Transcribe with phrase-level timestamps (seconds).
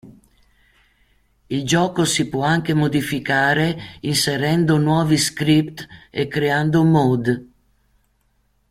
[1.51, 7.47] Il gioco si può anche modificare inserendo nuovi script e creando mod.